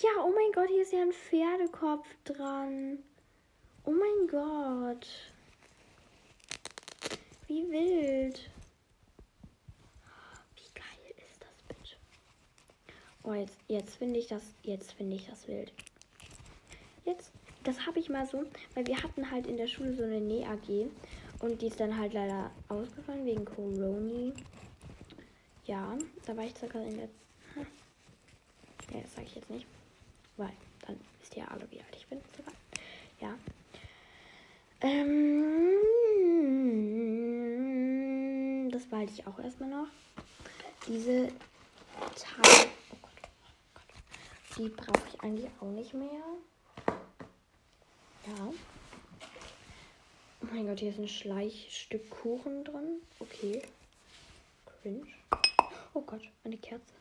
[0.00, 2.98] Ja, oh mein Gott, hier ist ja ein Pferdekopf dran.
[3.84, 5.06] Oh mein Gott.
[7.46, 8.50] Wie wild.
[10.56, 11.96] Wie geil ist das bitte?
[13.22, 15.74] Oh, jetzt, jetzt finde ich das, jetzt finde ich das wild.
[17.04, 17.32] Jetzt,
[17.64, 20.88] das habe ich mal so, weil wir hatten halt in der Schule so eine Näh-AG
[21.42, 24.32] und die ist dann halt leider ausgefallen wegen Corona.
[25.66, 27.08] Ja, da war ich circa in der.
[27.54, 27.66] Hm.
[28.92, 29.66] Ja, das sage ich jetzt nicht.
[30.36, 30.52] Weil
[30.86, 32.20] dann wisst ihr alle, wie alt ich bin.
[33.20, 33.34] Ja.
[34.80, 35.78] Ähm,
[38.70, 39.88] das behalte ich auch erstmal noch.
[40.86, 41.28] Diese
[42.16, 42.68] Teile.
[42.90, 43.82] Oh Gott, oh Gott.
[44.58, 46.22] Die brauche ich eigentlich auch nicht mehr.
[48.26, 48.52] Ja.
[50.52, 53.00] Mein Gott, hier ist ein Schleichstück Kuchen drin.
[53.20, 53.62] Okay.
[54.66, 55.06] Cringe.
[55.94, 56.92] Oh Gott, eine Kerze.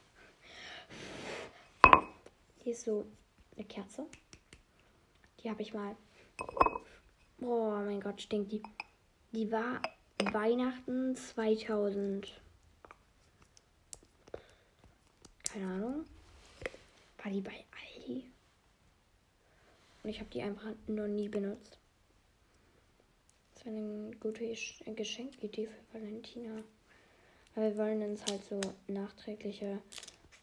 [2.63, 3.05] Hier ist so
[3.57, 4.05] eine Kerze.
[5.43, 5.97] Die habe ich mal.
[7.41, 8.63] Oh mein Gott, stinkt die.
[9.33, 9.81] Die war
[10.31, 12.33] Weihnachten 2000.
[15.43, 16.05] Keine Ahnung.
[17.21, 17.65] War die bei
[17.97, 18.23] Aldi?
[20.03, 21.80] Und ich habe die einfach noch nie benutzt.
[23.63, 24.55] Das wäre eine gute
[24.95, 26.63] Geschenkidee für Valentina.
[27.55, 29.77] Aber wir wollen uns halt so nachträgliche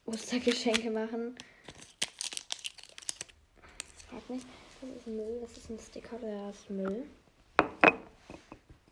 [0.06, 1.34] Ostergeschenke machen.
[4.08, 4.46] Frag nicht.
[4.80, 5.38] Das ist Müll.
[5.40, 7.06] Das ist ein Sticker, der ist Müll.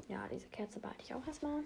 [0.09, 1.63] Ja, diese Kerze behalte ich auch erstmal.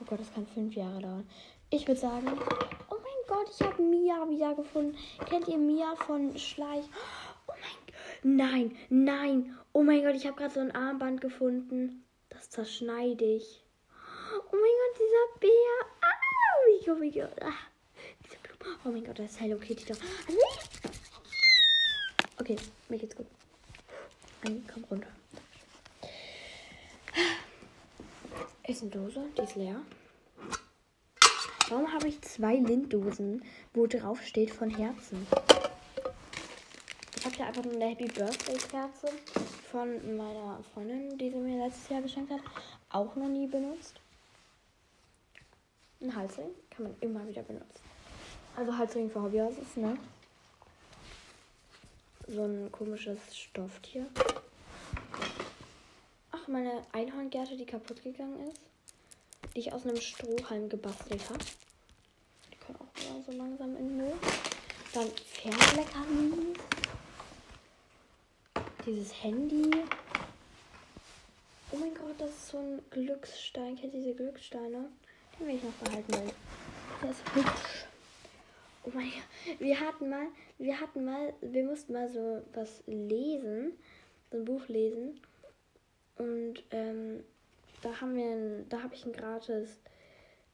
[0.00, 1.28] Oh Gott, das kann fünf Jahre dauern.
[1.68, 4.96] Ich würde sagen, oh mein Gott, ich habe Mia wiedergefunden.
[5.28, 6.86] Kennt ihr Mia von Schleich?
[7.46, 9.58] Oh mein Nein, nein.
[9.76, 12.02] Oh mein Gott, ich habe gerade so ein Armband gefunden.
[12.30, 13.62] Das zerschneide ich.
[14.50, 15.86] Oh mein Gott, dieser Bär.
[16.00, 17.52] Ah, ich hoffe, ich, ah,
[18.24, 18.78] diese Blume.
[18.86, 19.94] Oh mein Gott, da ist Hello Kitty da.
[22.40, 22.56] Okay,
[22.88, 23.26] mir geht's gut.
[24.46, 25.08] Anni, komm runter.
[28.66, 29.82] Ist eine Dose, die ist leer.
[31.68, 35.26] Warum habe ich zwei Linddosen, wo drauf steht von Herzen?
[37.36, 39.08] Hier einfach nur eine Happy Birthday Kerze
[39.70, 42.40] von meiner Freundin, die sie mir letztes Jahr geschenkt hat.
[42.90, 44.00] Auch noch nie benutzt.
[46.00, 47.80] Ein Halsring kann man immer wieder benutzen.
[48.56, 49.98] Also Halsring für Hobbyhouses, ne?
[52.26, 54.06] So ein komisches Stofftier.
[56.32, 58.60] Ach, meine Einhorngärte, die kaputt gegangen ist
[59.56, 61.44] die ich aus einem Strohhalm gebastelt habe.
[62.52, 64.12] Die können auch wieder so langsam in den Müll.
[64.92, 66.75] Dann Fernleckerlis.
[68.86, 69.68] Dieses Handy.
[71.72, 73.74] Oh mein Gott, das ist so ein Glücksstein.
[73.74, 74.88] Kennt ihr diese Glückssteine?
[75.40, 76.32] Den will ich noch behalten, weil
[77.02, 77.86] der ist hübsch.
[78.84, 79.58] Oh mein Gott.
[79.58, 83.72] Wir hatten mal, wir hatten mal, wir mussten mal so was lesen,
[84.30, 85.20] so ein Buch lesen.
[86.18, 87.24] Und ähm,
[87.82, 89.80] da haben wir, ein, da habe ich ein gratis,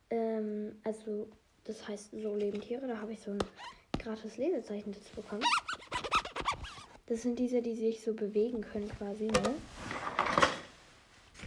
[0.09, 1.29] ähm, also
[1.65, 3.45] das heißt so leben Tiere, da habe ich so ein
[3.99, 5.45] gratis Lesezeichen dazu bekommen.
[7.07, 9.55] Das sind diese, die sich so bewegen können quasi, ne?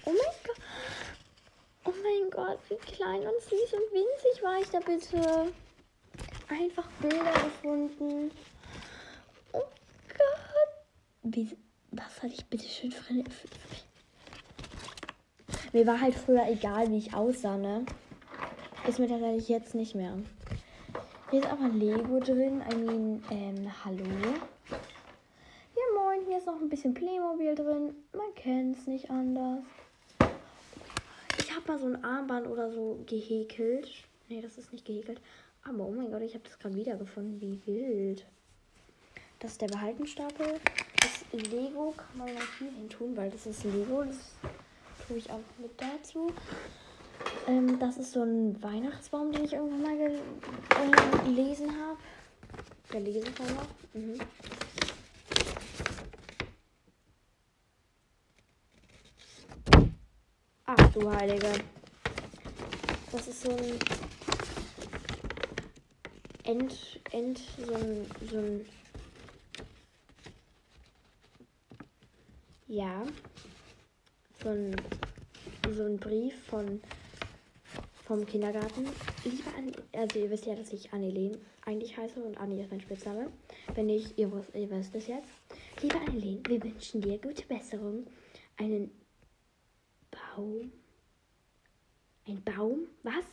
[0.06, 0.58] Oh mein Gott.
[1.86, 5.54] Oh mein Gott, wie klein und süß und winzig war ich da bitte.
[6.48, 8.32] Einfach Bilder gefunden.
[9.54, 9.63] Oh
[10.10, 10.86] Gott.
[11.24, 11.58] Wie,
[11.91, 13.48] was hatte ich bitte schön für, für,
[15.76, 17.86] mir war halt früher egal, wie ich aussah, ne?
[18.88, 20.18] Ist mir tatsächlich jetzt nicht mehr.
[21.32, 22.63] Hier ist aber Lego drin.
[22.72, 24.06] I mean, ähm, hallo.
[26.15, 26.25] Moin.
[26.28, 27.95] Hier ist noch ein bisschen Playmobil drin.
[28.13, 29.63] Man kennt es nicht anders.
[31.39, 33.89] Ich habe mal so ein Armband oder so gehäkelt.
[34.30, 35.19] Nee, das ist nicht gehäkelt.
[35.63, 37.39] Aber oh mein Gott, ich habe das gerade wiedergefunden.
[37.41, 38.25] Wie wild.
[39.39, 40.60] Das ist der Behaltenstapel.
[41.01, 44.04] Das Lego kann man noch viel hin tun, weil das ist Lego.
[44.04, 44.36] Das
[45.08, 46.32] tue ich auch mit dazu.
[47.47, 51.97] Ähm, das ist so ein Weihnachtsbaum, den ich irgendwann mal äh, gelesen habe.
[52.89, 53.67] Gelesen habe.
[53.93, 54.19] Mhm.
[60.95, 61.51] Du Heilige.
[63.12, 63.79] Das ist so ein
[66.43, 68.65] End, End, so ein, so ein
[72.67, 73.03] ja,
[74.41, 74.75] so ein,
[75.75, 76.81] so ein Brief von,
[78.05, 78.86] vom Kindergarten.
[79.25, 82.81] Liebe Anni, also ihr wisst ja, dass ich Annelien eigentlich heiße und Anni ist mein
[82.81, 83.31] Spitzname.
[83.73, 85.27] Wenn nicht, ihr, wisst, ihr wisst es jetzt.
[85.81, 88.08] Liebe Annelien, wir wünschen dir gute Besserung.
[88.58, 88.91] Einen
[90.10, 90.71] Baum.
[92.27, 92.88] Ein Baum?
[93.03, 93.25] Was?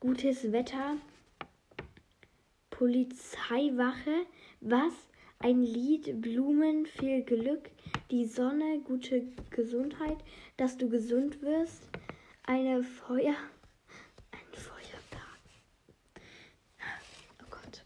[0.00, 0.98] Gutes Wetter.
[2.68, 4.26] Polizeiwache.
[4.60, 4.92] Was?
[5.38, 7.70] Ein Lied, Blumen, viel Glück,
[8.10, 10.18] die Sonne, gute Gesundheit,
[10.58, 11.88] dass du gesund wirst,
[12.42, 13.36] eine Feuer,
[14.32, 15.40] ein Feuerberg.
[17.40, 17.82] Oh Gott.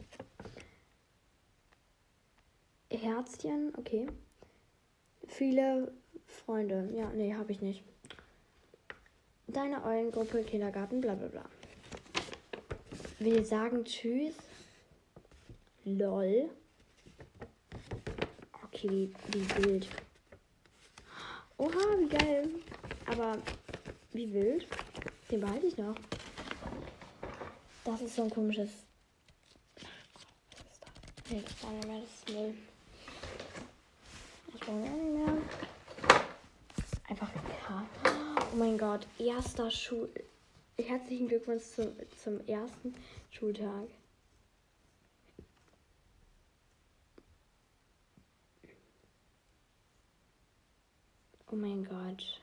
[2.91, 4.09] Herzchen, okay.
[5.29, 5.93] Viele
[6.27, 6.91] Freunde.
[6.97, 7.85] Ja, nee, habe ich nicht.
[9.47, 11.45] Deine Eulengruppe, Kindergarten, bla bla bla.
[13.19, 14.35] Wir sagen Tschüss.
[15.85, 16.51] LOL.
[18.65, 19.89] Okay, wie, wie wild.
[21.59, 22.49] Oha, wie geil.
[23.07, 23.39] Aber
[24.13, 24.67] wie wild.
[25.31, 25.95] Den behalte ich noch.
[27.85, 28.71] Das ist so ein komisches.
[29.77, 31.31] Was ist das?
[31.31, 32.01] Nee, das war nicht mehr.
[32.01, 32.55] Das ist Müll.
[34.55, 35.37] Ich brauche auch nicht mehr.
[37.09, 37.31] Einfach
[37.67, 37.87] K.
[38.55, 39.05] Oh mein Gott.
[39.19, 40.09] Erster Schul.
[40.79, 41.89] Herzlichen Glückwunsch zum,
[42.23, 42.95] zum ersten
[43.33, 43.89] Schultag.
[51.51, 52.41] Oh mein Gott.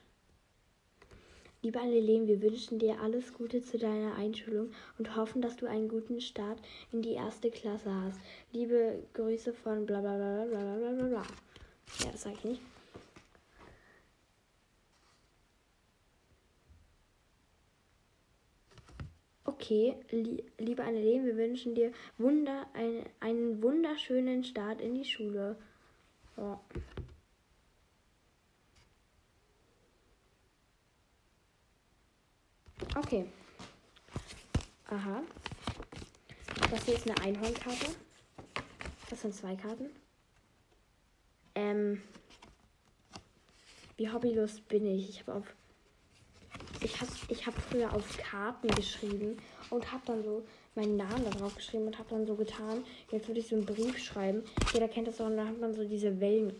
[1.61, 5.87] Liebe Annelene, wir wünschen dir alles Gute zu deiner Einschulung und hoffen, dass du einen
[5.87, 6.59] guten Start
[6.91, 8.19] in die erste Klasse hast.
[8.51, 11.23] Liebe Grüße von bla bla bla bla bla bla bla.
[11.99, 12.70] Ja, das sag ich nicht.
[19.51, 25.57] Okay, li liebe Annelene, wir wünschen dir Wunder, ein, einen wunderschönen Start in die Schule.
[26.37, 26.59] Ja.
[32.95, 33.25] Okay.
[34.87, 35.21] Aha.
[36.69, 37.87] Das hier ist eine Einhornkarte.
[39.09, 39.89] Das sind zwei Karten.
[41.55, 42.01] Ähm,
[43.97, 45.09] wie hobbylos bin ich?
[45.09, 45.55] Ich habe auf
[46.83, 49.37] ich habe ich hab früher auf Karten geschrieben
[49.69, 53.39] und habe dann so meinen Namen darauf geschrieben und habe dann so getan, jetzt würde
[53.39, 54.43] ich so einen Brief schreiben.
[54.73, 56.55] Jeder kennt das auch und dann hat man so diese Wellen.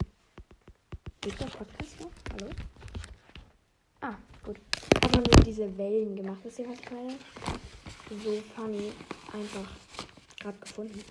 [1.21, 2.11] Geht der Podcast noch?
[2.33, 2.51] Hallo?
[4.01, 4.57] Ah, gut.
[5.03, 6.39] Hat man so diese Wellen gemacht.
[6.43, 7.15] Wisst ihr, was ich meine?
[8.23, 8.91] So funny.
[9.31, 9.71] Einfach
[10.39, 11.03] gerade gefunden.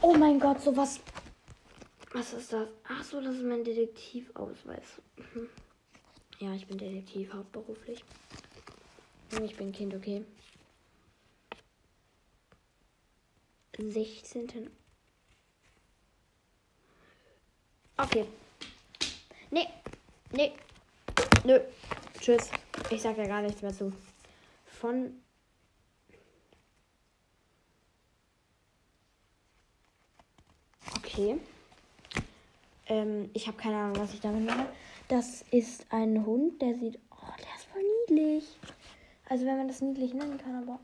[0.00, 1.00] Oh mein Gott, sowas.
[2.12, 2.68] Was ist das?
[2.86, 5.00] Ach so, das ist mein Detektivausweis.
[6.40, 8.04] Ja, ich bin Detektiv hauptberuflich.
[9.32, 10.24] Und ich bin Kind, okay.
[13.78, 14.70] 16.
[17.96, 18.26] Okay.
[19.50, 19.66] Nee.
[20.32, 20.52] Nee.
[21.44, 21.60] Nö.
[22.20, 22.50] Tschüss.
[22.90, 23.92] Ich sag ja gar nichts mehr zu.
[24.66, 25.20] Von.
[30.96, 31.38] Okay.
[32.86, 34.68] Ähm, ich habe keine Ahnung, was ich damit mache.
[35.08, 36.98] Das ist ein Hund, der sieht.
[37.10, 38.58] Oh, der ist voll niedlich.
[39.28, 40.80] Also, wenn man das niedlich nennen kann, aber.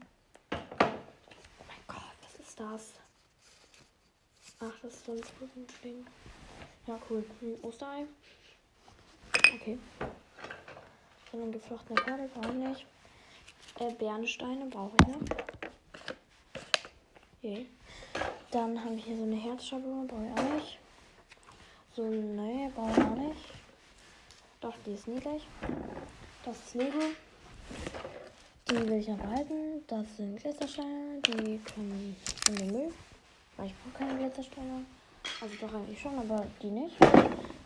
[0.53, 2.93] Oh mein Gott, was ist das?
[4.61, 6.07] Ach, das ist so ein Ding.
[6.87, 7.25] Ja, cool.
[7.41, 8.05] Ein Osterei.
[9.55, 9.79] Okay.
[11.33, 12.87] So eine geflochtene Karte brauche ich nicht.
[13.79, 15.21] Äh, Bernsteine brauche ich noch.
[17.39, 17.67] Okay.
[18.51, 20.79] Dann haben wir hier so eine Herzschablone, brauche ich auch nicht.
[21.97, 23.60] So, ne, brauche ich auch nicht.
[24.61, 25.47] Doch, die ist niedlich.
[26.45, 26.99] Das ist Lego.
[28.69, 29.83] Die will ich noch behalten.
[29.87, 31.19] Das sind Glitzersteine.
[31.27, 32.15] Die können
[32.49, 32.93] in den Müll.
[33.57, 34.85] Weil ich brauche keine Glitzersteine.
[35.41, 36.95] Also doch eigentlich schon, aber die nicht.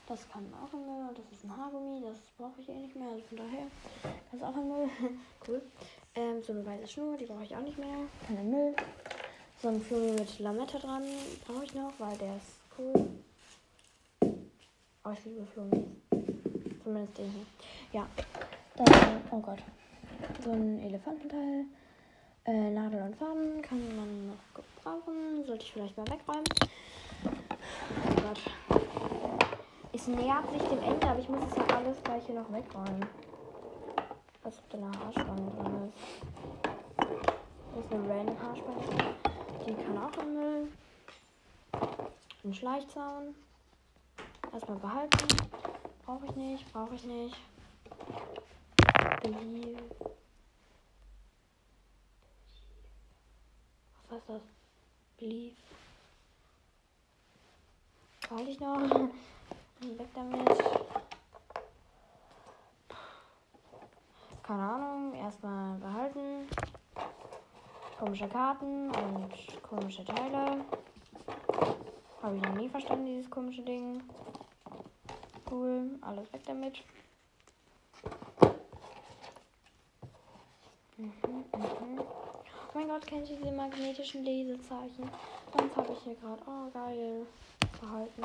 [0.07, 1.09] Das kann auch in Müll.
[1.17, 2.01] Das ist ein Haargummi.
[2.01, 3.09] Das brauche ich eh nicht mehr.
[3.09, 3.67] Also von daher
[4.31, 4.89] kann es auch in Müll.
[5.49, 5.63] cool.
[6.15, 7.17] Ähm, so eine weiße Schnur.
[7.17, 7.97] Die brauche ich auch nicht mehr.
[8.29, 8.77] Kann Müll.
[9.61, 11.03] So ein Flummi mit Lamette dran
[11.45, 13.09] brauche ich noch, weil der ist cool.
[15.05, 16.24] Oh, ich liebe Flummis.
[16.85, 17.47] Zumindest den hier.
[17.93, 18.07] Ja.
[18.77, 19.59] Dann, oh Gott.
[20.45, 21.65] So ein Elefantenteil.
[22.45, 25.45] Äh, Nadel und Faden kann man noch gebrauchen.
[25.47, 26.45] Sollte ich vielleicht mal wegräumen.
[27.25, 28.81] Oh Gott.
[29.95, 33.07] Es nähert sich dem Ende, aber ich muss es ja alles gleich hier noch wegräumen.
[34.43, 35.95] Was ob da eine Haarspange drin ist.
[37.73, 39.15] Hier ist eine random Haarspange.
[39.67, 40.69] Die kann auch im Müll.
[42.45, 43.35] Ein Schleichzaun.
[44.53, 45.27] Erstmal behalten.
[46.05, 47.37] Brauche ich nicht, brauche ich nicht.
[49.23, 49.83] Believe.
[54.11, 54.43] Was heißt das?
[55.19, 55.57] Believe.
[58.29, 58.81] Behalte ich noch.
[59.81, 60.65] Weg damit.
[64.43, 65.15] Keine Ahnung.
[65.15, 66.49] Erstmal behalten.
[67.99, 70.65] Komische Karten und komische Teile.
[72.23, 74.03] Habe ich noch nie verstanden, dieses komische Ding.
[75.55, 76.83] Cool, alles weg damit.
[80.97, 82.01] Mhm, mhm.
[82.01, 85.09] Oh mein Gott, kennt ihr diese magnetischen Lesezeichen?
[85.57, 86.43] Sonst habe ich hier gerade.
[86.49, 87.25] Oh, geil.
[87.79, 88.23] Verhalten.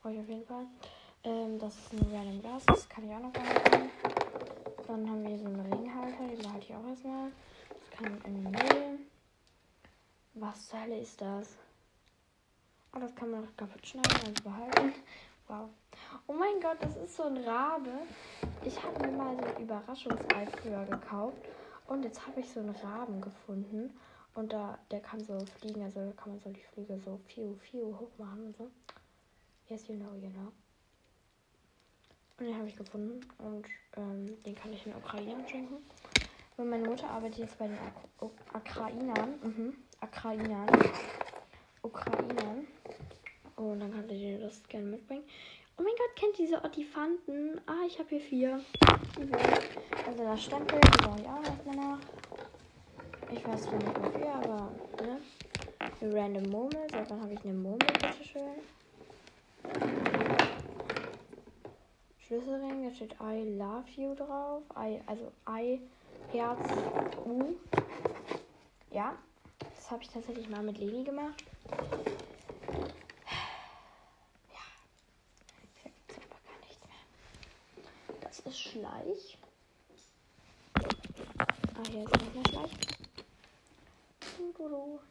[0.00, 0.66] Brauche ich auf jeden Fall.
[1.24, 2.62] Ähm, das ist ein Random Glas.
[2.66, 3.90] Das kann ich auch noch behalten.
[4.86, 6.28] Dann haben wir so einen Ringhalter.
[6.28, 7.32] Den behalte ich auch erstmal.
[7.68, 8.98] Das kann in den Müll.
[10.34, 11.56] Was zur Hölle ist das?
[12.94, 14.92] Oh, das kann man noch kaputt schneiden und behalten.
[15.46, 15.68] Wow.
[16.26, 17.90] Oh mein Gott, das ist so ein Rabe.
[18.64, 21.36] Ich habe mir mal so ein Überraschungsei früher gekauft.
[21.86, 23.94] Und jetzt habe ich so einen Raben gefunden.
[24.34, 25.82] Und da, der kann so fliegen.
[25.82, 28.70] Also da kann man so die Flügel so fiu, fiu hoch machen und so.
[29.68, 30.50] Yes, you know, you know.
[32.38, 33.20] Und den habe ich gefunden.
[33.38, 33.66] Und
[33.96, 35.76] ähm, den kann ich den Ukrainern schenken.
[36.56, 37.78] Und meine Mutter arbeitet jetzt bei den
[38.18, 39.34] Ukrainern.
[39.42, 39.76] Mhm.
[40.00, 40.68] Ukrainern.
[41.82, 42.66] Ukrainern.
[43.56, 45.24] Oh, und dann kann ich dir das gerne mitbringen.
[45.76, 47.60] Oh mein Gott, kennt diese Ottifanten?
[47.66, 48.60] Ah, ich habe hier vier.
[50.06, 51.98] Also das Stempel, die brauche ich auch erstmal nach.
[53.30, 55.20] Ich weiß zwar nicht wofür, aber ne?
[56.00, 56.86] Eine random Murmel.
[56.90, 58.42] Seit wann habe ich eine Murmel, bitteschön?
[62.18, 64.62] Schlüsselring, da steht I love you drauf.
[64.76, 65.80] I, also I,
[66.32, 66.60] Herz,
[67.24, 67.54] U.
[68.90, 69.16] Ja,
[69.58, 71.44] das habe ich tatsächlich mal mit Leni gemacht.
[78.44, 79.38] Ist Schleich.
[80.74, 82.70] Ah, hier ist noch mehr Schleich.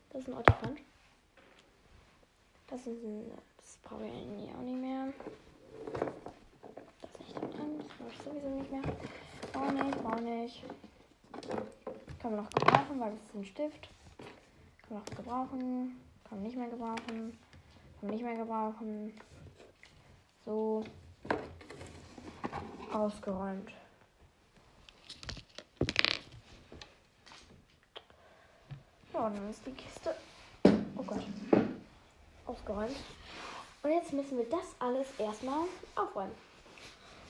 [0.09, 0.79] Das ist ein Ottifant.
[2.67, 3.31] Das ist ein.
[3.57, 5.13] Das brauche ich auch nicht mehr.
[7.01, 7.77] Das nicht dran.
[7.77, 8.81] Das brauche ich sowieso nicht mehr.
[9.53, 10.63] Auch nicht, auch nicht.
[12.19, 13.89] Kann man noch gebrauchen, weil das ist ein Stift.
[14.87, 15.99] Kann man noch gebrauchen.
[16.23, 16.97] Kann man nicht mehr gebrauchen.
[17.05, 19.13] Kann man nicht mehr gebrauchen.
[20.45, 20.83] so
[22.93, 23.71] ausgeräumt.
[29.13, 30.15] Ja, dann ist die Kiste,
[30.97, 31.23] oh Gott,
[32.45, 32.95] ausgeräumt.
[33.83, 35.65] Und jetzt müssen wir das alles erstmal
[35.95, 36.31] aufräumen.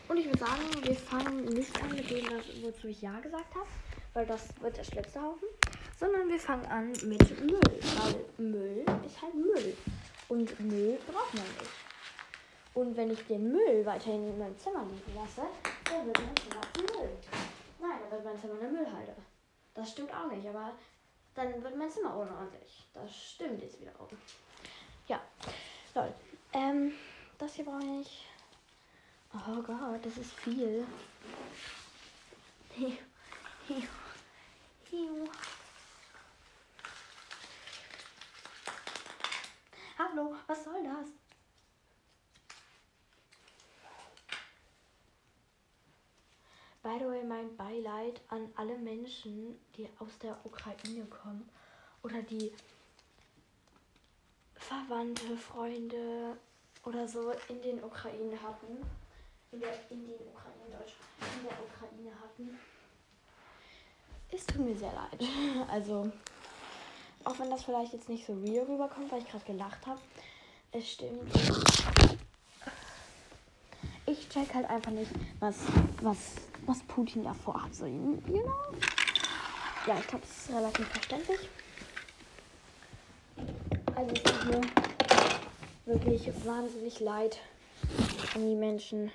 [0.07, 2.25] Und ich würde sagen, wir fangen nicht an mit dem,
[2.63, 3.67] wozu ich Ja gesagt habe,
[4.13, 5.47] weil das wird der schlimmste Haufen,
[5.99, 7.59] sondern wir fangen an mit Müll,
[7.97, 9.75] weil Müll ist halt Müll.
[10.29, 11.82] Und Müll braucht man nicht.
[12.73, 15.43] Und wenn ich den Müll weiterhin in meinem Zimmer liegen lasse,
[15.85, 17.09] dann wird mein Zimmer zum Müll.
[17.79, 19.15] Nein, dann wird mein Zimmer eine Müllhalde.
[19.75, 20.71] Das stimmt auch nicht, aber
[21.35, 22.85] dann wird mein Zimmer unordentlich.
[22.93, 24.07] Das stimmt jetzt wiederum.
[25.07, 25.21] Ja,
[25.93, 26.15] Leute.
[26.53, 26.93] Ähm,
[27.37, 28.27] das hier brauche ich.
[29.33, 30.85] Oh Gott, das ist viel.
[39.97, 41.22] Hallo, was soll das?
[46.83, 51.49] By the way, mein Beileid an alle Menschen, die aus der Ukraine kommen
[52.03, 52.51] oder die
[54.55, 56.37] Verwandte, Freunde
[56.83, 58.85] oder so in den Ukraine hatten.
[59.53, 62.59] In, der, in den Ukraine, Deutsch, in der Ukraine hatten.
[64.29, 65.29] Es tut mir sehr leid.
[65.69, 66.11] Also,
[67.23, 70.01] auch wenn das vielleicht jetzt nicht so real rüberkommt, weil ich gerade gelacht habe.
[70.73, 71.31] Es stimmt.
[74.13, 75.55] Ich check halt einfach nicht, was,
[76.01, 76.17] was
[76.65, 77.73] was Putin da vorhat.
[77.73, 78.53] So, you know?
[79.87, 81.39] Ja, ich glaube, das ist relativ verständlich.
[83.95, 84.61] Also es tut mir
[85.85, 87.39] wirklich wahnsinnig leid
[88.35, 89.11] an die Menschen,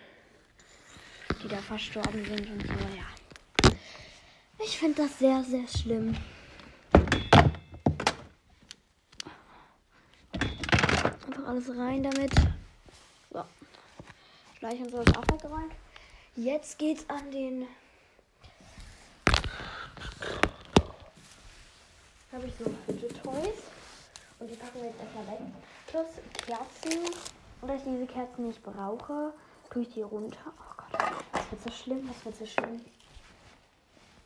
[1.42, 3.72] die da verstorben sind und so, ja.
[4.61, 6.16] Ich finde das sehr, sehr schlimm.
[11.26, 12.32] Einfach alles rein damit.
[14.59, 15.73] Schleich und so ist auch weggeräumt.
[16.35, 17.69] Jetzt geht's an den.
[22.33, 23.63] Habe ich so Fidget Toys.
[24.41, 25.39] Und die packen wir jetzt erstmal weg.
[25.87, 26.07] Plus
[26.45, 27.15] Kerzen.
[27.61, 29.33] Und da ich diese Kerzen nicht brauche,
[29.71, 30.53] tue ich die runter.
[30.59, 32.85] Oh Gott, das wird so schlimm, das wird so schlimm.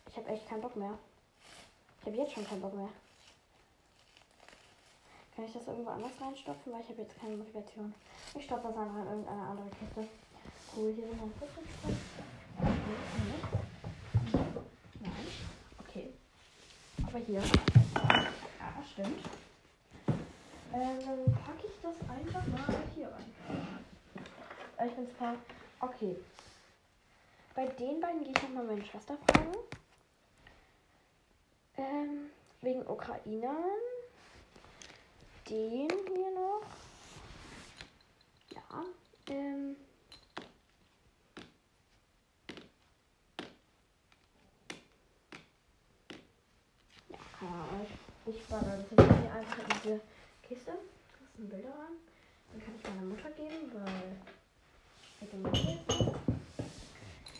[0.08, 0.98] Ich habe echt keinen Bock mehr.
[2.00, 2.88] Ich habe jetzt schon keinen Bock mehr.
[5.34, 6.72] Kann ich das irgendwo anders reinstopfen?
[6.72, 7.94] Weil ich habe jetzt keine Motivation.
[8.34, 10.08] Ich stopfe das einfach in irgendeine andere Kiste.
[10.76, 11.64] Cool, hier sind noch Fotos
[15.00, 15.26] Nein.
[15.80, 16.12] Okay.
[17.06, 17.40] Aber hier.
[17.40, 19.20] Ja, stimmt.
[20.74, 23.34] Ähm, dann packe ich das einfach mal hier rein.
[24.78, 25.36] Äh, ich bin zwar.
[25.80, 26.16] Okay.
[27.54, 29.56] Bei den beiden gehe ich nochmal meine Schwester fragen.
[31.76, 32.30] Ähm,
[32.62, 33.91] wegen Ukrainern.
[35.48, 36.62] Den hier noch.
[38.54, 38.84] Ja.
[39.28, 39.76] Ähm.
[47.08, 47.86] Ja,
[48.26, 50.00] ich war dann hier einfach in diese
[50.42, 50.70] Kiste.
[50.70, 51.96] Da sind Bilder ran.
[52.52, 54.16] Dann kann ich meiner Mutter geben, weil
[55.20, 56.02] ich bin jetzt.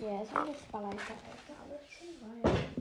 [0.00, 1.11] Ja, ist alles baller ich
[1.57, 2.71] alles schon rein.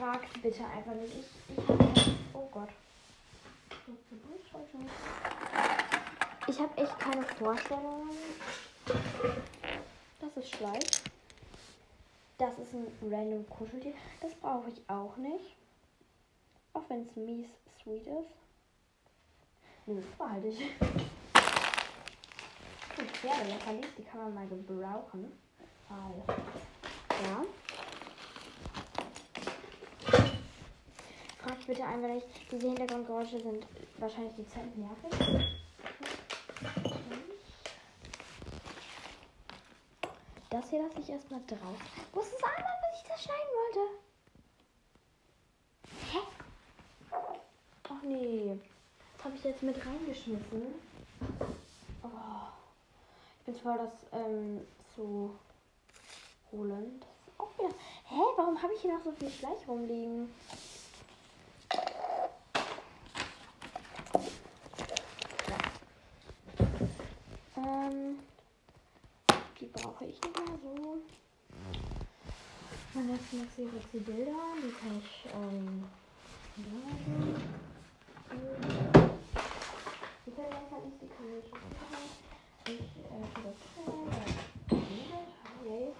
[0.00, 1.14] Fragt bitte einfach nicht.
[1.14, 1.26] Ich,
[1.58, 2.70] ich oh Gott.
[6.46, 8.08] Ich habe echt keine Vorstellung.
[8.86, 10.84] Das ist Schleich.
[12.38, 13.92] Das ist ein random Kuscheltier.
[14.22, 15.54] Das brauche ich auch nicht.
[16.72, 17.50] Auch wenn es mies
[17.82, 18.30] sweet ist.
[19.84, 20.60] Nee, das behalte ich.
[22.98, 23.54] Und Pferde,
[23.98, 25.30] die kann man mal gebrauchen.
[25.90, 27.44] Ja.
[31.50, 33.66] Frag ich bitte ein, weil ich, diese Hintergrundgeräusche sind
[33.98, 35.10] wahrscheinlich dezent nervig.
[40.48, 41.76] Das hier lasse ich erstmal drauf.
[42.12, 43.80] Wo ist das andere, was ich das schneiden wollte?
[46.12, 46.18] Hä?
[47.88, 48.56] Ach nee.
[49.16, 50.74] Das habe ich jetzt mit reingeschmissen.
[52.04, 52.08] Oh.
[53.40, 54.60] Ich bin zwar das ähm,
[54.94, 55.36] zu
[56.52, 57.00] holen.
[57.00, 57.74] Das ist auch wieder.
[58.04, 58.20] Hä?
[58.36, 60.32] Warum habe ich hier noch so viel Schleich rumliegen?
[67.56, 68.18] Ähm
[69.72, 70.98] brauche ich nicht mehr so.
[72.94, 75.84] Dann jetzt noch hier jetzt die Bilder, die kann ich ähm,
[80.26, 81.50] die kann ich halt die kann ich
[82.68, 83.58] nicht äh, für das
[85.64, 85.92] Yay.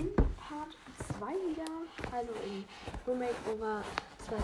[0.00, 0.72] in Part
[1.18, 1.70] 2 wieder.
[2.10, 2.64] Also in
[3.06, 3.22] Room
[4.30, 4.42] Makeover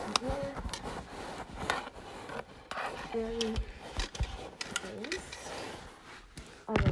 [3.14, 3.14] 2.0.
[3.14, 3.55] Ähm.
[6.66, 6.89] Also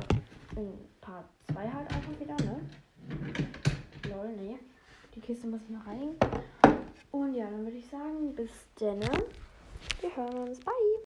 [0.57, 2.61] in Part 2 halt einfach wieder, ne?
[4.09, 4.59] Lol, nee.
[5.15, 6.17] Die Kiste muss ich noch reinigen.
[7.11, 9.11] Und ja, dann würde ich sagen, bis denne.
[10.01, 10.61] Wir hören uns.
[10.61, 10.87] Bye.